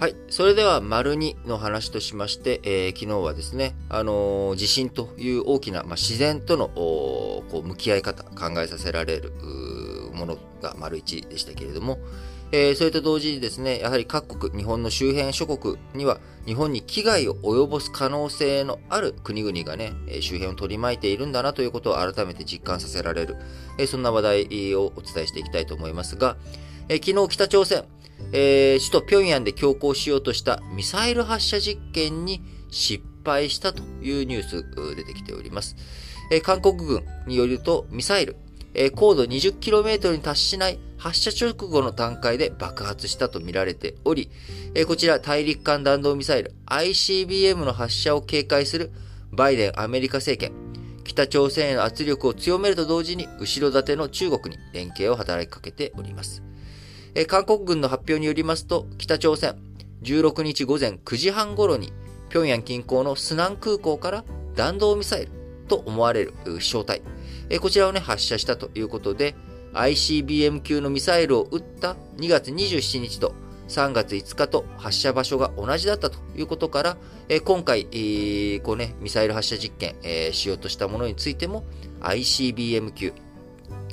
[0.00, 0.16] はい。
[0.30, 9.30] それでは、丸二の話としまして、えー、昨日はですね、あのー、地震という大きな、まあ、自然とのこう向き合い方、考えさせられる
[10.14, 11.98] ものが丸一でしたけれども、
[12.50, 23.36] えー、それと同時にですね、やはり各国、日本の周辺諸国には、日本に危害を及ぼす可能性のある国々がね、周辺を取り巻いているんだなということを改めて実感させられる、
[23.76, 26.38] えー、そんな話題をお伝えしていきたいと思いますが、
[26.88, 27.84] えー、昨日北朝鮮、
[28.32, 35.76] えー、首都平壌で強行しようとしたミサイル発射実験に失敗したというニュース出てきております。
[36.30, 38.36] えー、韓国軍によるとミサイル、
[38.74, 44.30] えー、高度 20km に達しない発射直後の段階で爆発したとみられており、
[44.74, 48.92] えー、こちら大陸間弾道ミサイル ICBM の発射を警戒する
[49.32, 50.52] バイデンアメリカ政権、
[51.04, 56.49] 北朝鮮への圧力を強めると同時に後ろ盾の中国に連携を働きかけております。
[57.14, 59.56] え韓国軍の発表によりますと、北朝鮮、
[60.02, 61.92] 16日午前9時半頃に、
[62.30, 65.32] 平壌近郊のスナン空港から弾道ミサイル
[65.68, 67.02] と思われる飛翔体、
[67.48, 69.34] えこちらをね、発射したということで、
[69.72, 73.34] ICBM 級のミサイルを撃った2月27日と
[73.68, 76.96] 3月5日と発射場所が同じだったということから、
[77.28, 77.84] え今回、
[78.64, 81.64] こうね、ミサイル発射実験、え、しようとしたものについても
[82.00, 83.12] ICBM 級。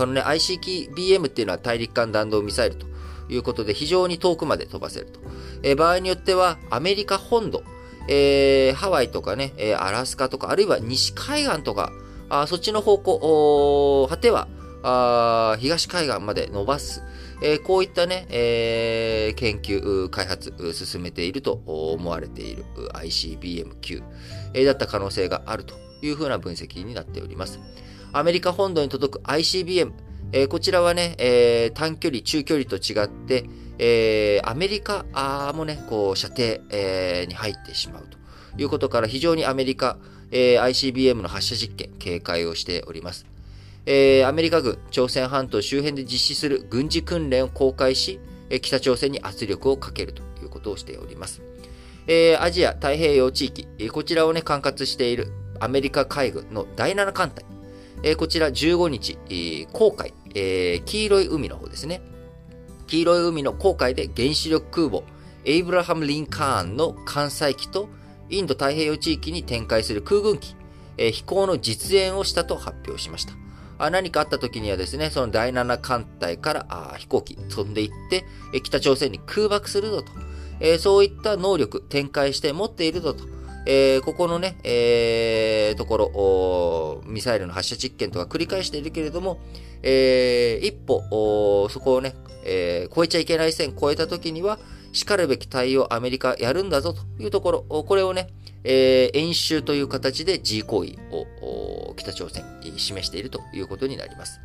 [0.00, 2.86] このね、ICBM っていうのは大陸間弾道ミサイルと
[3.28, 5.20] いうことで、非常に遠くまで飛ばせると。
[5.62, 7.62] えー、場合によっては、アメリカ本土、
[8.08, 11.92] えー、ハワイとかね、えー、アラスカとか、あるいは西海岸とか、
[12.30, 14.48] あそっちの方向、果ては
[14.82, 17.02] あ東海岸まで伸ばす。
[17.42, 24.02] えー、こういったね、えー、研究、開発、進めていると思われている ICBM 級、
[24.54, 27.60] えー、だった可能性があるというふうな分析になっております。
[28.12, 29.92] アメリカ本土に届く ICBM、
[30.32, 33.44] えー、こちらはね、えー、短距離、中距離と違って、
[33.78, 35.04] えー、アメリカ
[35.54, 38.18] もね、こう、射程、えー、に入ってしまうと
[38.60, 39.96] いうことから、非常にアメリカ、
[40.30, 43.26] えー、ICBM の発射実験、警戒をしております。
[43.86, 48.20] えー、アメリカ軍、朝鮮半島周辺で実施する軍事訓練を公開し、
[48.50, 51.40] え北朝鮮に圧力をかけるということをしております。
[52.06, 55.28] えー、アジア太平洋地域、こちらをね、管轄している
[55.60, 57.44] アメリカ海軍の第7艦隊、
[58.02, 62.00] えこちら15日、えー、航海、えー、黄色い海の方ですね。
[62.86, 65.02] 黄色い海の航海で原子力空母、
[65.44, 67.88] エイブラハム・リンカーンの艦載機と、
[68.30, 70.54] インド太平洋地域に展開する空軍機、
[70.96, 73.34] えー、飛行の実演をしたと発表しました。
[73.78, 78.24] あ何かあった時にはですね、その第7艦隊からあ飛行機飛んでいって、
[78.54, 80.12] え北朝鮮に空爆するぞと、
[80.60, 83.24] えー、そういった能力展開して持っているぞと、
[83.66, 89.38] えー、ここのね、えー、ところ、ミサイルの発射実験とか繰り返しているけれども、
[89.82, 94.58] えー、一歩、そこをね、えー、超えちゃいけない線超えた時には、
[94.92, 98.28] 叱るべき対応アメリカやるんだぞというところ、これをね、
[98.64, 104.40] えー、演習という形で G 行為を北朝鮮に示しているということになります。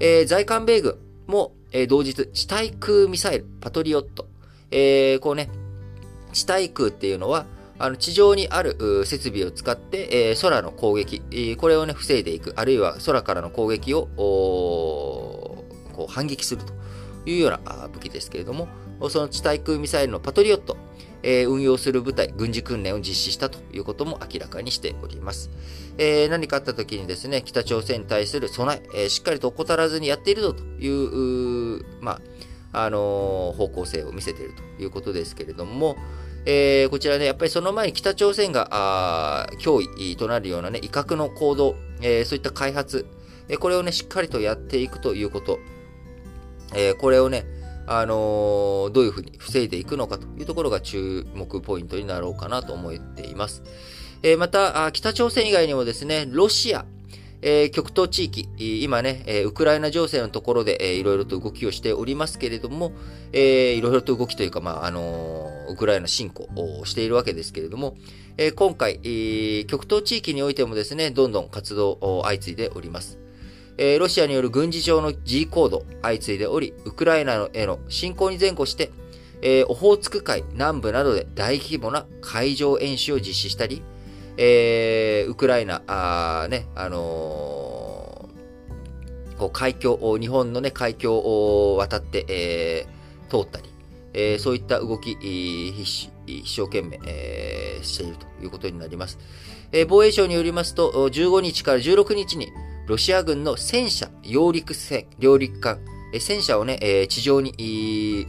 [0.00, 4.26] えー、在韓米軍も、えー、同日、地対空ミサイル、パトリオット、
[4.70, 5.50] えー、こうね、
[6.32, 7.46] 地対空っていうのは、
[7.78, 16.72] あの地上にある設備を使って、えー、空の攻撃、えー、これをね、防いでいく、あるいは空からの攻撃をこう反撃すると
[17.24, 18.68] いうような武器ですけれども、
[19.10, 20.76] その地対空ミサイルのパトリオット、
[21.22, 25.50] えー、運用する部隊、軍事訓練を実施したということも明らかにしております。
[25.98, 32.20] えー、何かあった時にですね、北朝鮮に対する備え、えー、しっかりと怠らずにやっているぞという、うま
[32.72, 35.96] あ、あの方向性を見せているということですけれども、
[36.50, 43.04] えー、こちらね、やっぱりその前に北朝鮮が脅威となるようなね、威嚇の行動、えー、そういった開発、
[43.50, 45.58] え、これをね、しっかりとやっていくということ、
[46.74, 47.44] えこれをね、
[47.86, 53.62] あのどういうふうに防いでいくのかというところが注目ポイントになろうかなと思っています。
[54.22, 56.86] えまた、北朝鮮以外にもですね、ロシア、
[57.42, 58.48] えー、極東地域、
[58.82, 62.92] 今ね、え、ウクライナ情勢のところで、えー、いろいろと動きをしておりますけれども、
[63.34, 67.96] えー、いろいろと動きというか、まあ、あの、ウクライナ侵攻をしているわけですけれども、
[68.36, 73.18] えー、今回、えー、極東地域においてもですね、どんどん活動を相次いでおります。
[73.78, 78.90] えー、ロシアによる軍事上の G 行動相次いでおり、ウクライナへの侵攻に前後して、
[79.40, 83.82] えー、オホーツク海南部などで大規模な海上演習を実施したり、
[84.36, 93.68] えー、ウクライナ、あね、あのー、こう海峡、日本のね、海峡を渡って、えー、通ったり、
[94.14, 96.10] えー、そういった動き、一
[96.46, 99.18] 生懸命、えー、しているということになります。
[99.72, 102.48] えー、防衛省によりますと、15日から16日に、
[102.86, 105.78] ロシア軍の戦車、揚陸船、揚陸艦、
[106.14, 108.26] え戦車をね、えー、地上に、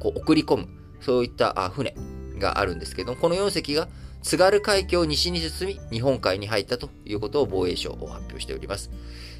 [0.00, 0.68] こう送り込む、
[1.00, 1.94] そういった船
[2.38, 3.88] があるんですけども、この4隻が
[4.22, 8.90] 津軽海峡を西に進み、日本海に入ったということを防衛省を発表しております。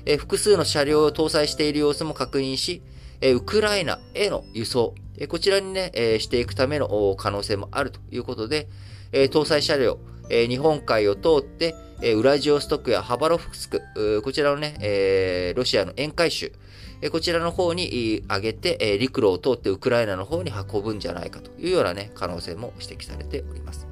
[0.06, 2.82] え複数の車両を搭載している様子も確認し、
[3.20, 8.68] えウクライナへの輸送、えこちらにね、えしていくための可能性もあるということで、
[9.12, 9.98] え搭載車両、
[10.28, 13.80] え日本海を通って、えウラジオストクやハバロフスク、
[14.22, 16.52] こちらのね、えロシアの沿海州、
[17.00, 23.86] えこちらの方に上げて、え陸路を通ってウクライナの方に運ぶんじゃないかというようなね、可能性も指摘されております。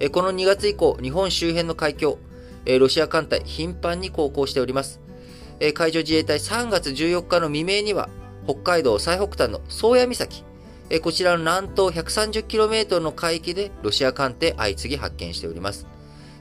[0.00, 2.18] えこの2月以降、日本周辺の海峡、
[2.64, 5.05] えロシア艦隊頻繁に航行しております。
[5.58, 8.08] え海上自衛隊3月14日の未明には、
[8.44, 10.44] 北海道最北端の宗谷岬、
[10.90, 15.86] えこちらの南東 130km の海域でロシア艦艇相次ぎ発見しております。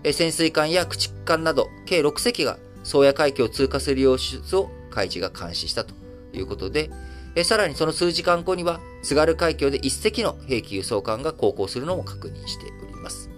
[0.04, 5.96] え潜水艦や駆逐艦など計6隻が宗谷海峡を通過する様子を海事が監視したと
[6.34, 6.92] いうことで、
[7.36, 13.30] えさらにその数時間後には津軽海峡で1隻の兵器輸送艦が航行するのも確認しております。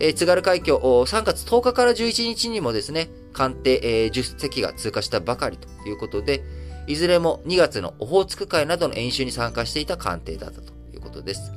[0.00, 6.42] え津軽海峡3月10日から11日にもですね、艦艇、え10隻が通過したばかりということで、
[6.86, 11.52] いずれも2月のオホーツク海などの演習に参加していた艦艇だったということです。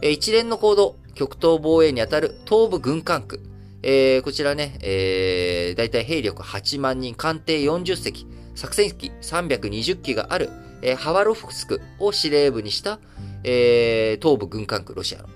[0.00, 3.40] え一連の行動、極東防衛にあたる東部軍艦区、
[3.82, 10.50] えー、こちらね、えー、大体兵力8万人、艦艇40隻、作戦機320機がある、
[10.82, 12.98] えー、ハワロフスクを司令部にした、
[13.44, 15.28] えー、東部軍艦区ロシアの、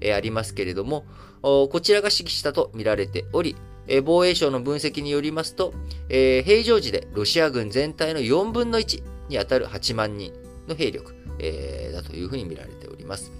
[0.00, 1.04] えー、ありますけれども、
[1.42, 3.56] こちらが指揮したと見られており、
[3.86, 5.72] え防衛省の分析によりますと、
[6.08, 10.32] えー、平常時でロシア軍全体の4分の1に当たる8万人
[10.68, 13.32] の兵力、えー、だというふうに見られております。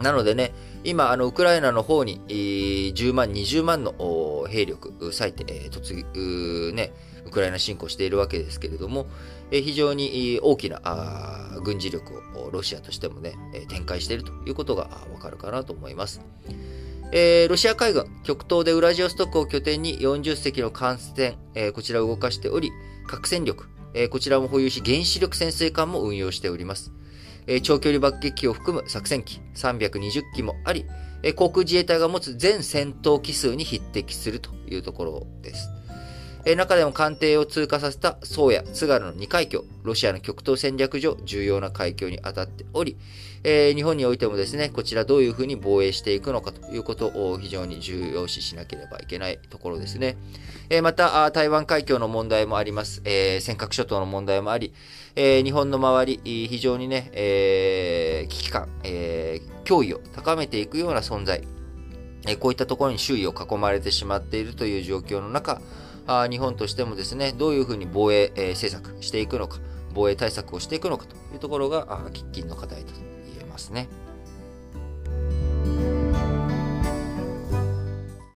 [0.00, 0.52] なのでね、
[0.84, 6.92] 今、あの、ウクライナの方に、えー、10万、20万の兵力、割いて、突、ね、
[7.26, 9.06] ウクライナ侵攻しているわけですけれども、
[9.50, 10.80] 非常に大きな
[11.62, 13.34] 軍事力をロシアとしてもね、
[13.68, 16.20] 展開しているということがわかるかなと思います。
[17.10, 22.70] えー、ロシア海軍、極東でウラジオストクを拠点に40隻の艦船、えー、こちらを動かしており、
[23.06, 26.92] 核戦力、えー、こちらも保有し原子力潜水艦も運用しております。
[27.48, 30.84] え長距離爆撃機を含む作戦機320機もあり、
[31.22, 35.70] え航空自衛隊が持つ全戦闘機数に匹敵するというところです。
[36.50, 42.96] え中でも艦艇を通過させた宗谷、津軽の2海峡、ロシアの極東戦略上重要な海峡に当たっており、
[43.44, 50.16] えー、日本においてもですね、こちらどういうふうに防衛していくのかということを非常に重要視しなければいけないところですね。
[50.70, 53.02] えー、また、台湾海峡の問題もあります。
[53.04, 54.72] えー、尖閣諸島の問題もあり、
[55.16, 61.42] え日本の周り、非常にね、え危機感、え脅威を高めていくような存在、
[62.26, 65.60] えこういったところに周囲を囲まれてしまっているという状況の中、
[66.08, 69.58] あ日本としてもですね、どういうふうに防衛、え政策していくのか、
[69.94, 73.88] 防衛対策をしていくのかというところが、喫緊の課題と言えますね。